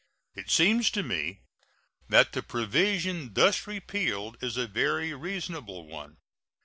[0.33, 1.41] It seems to me
[2.09, 6.17] that the provision thus repealed is a very reasonable one.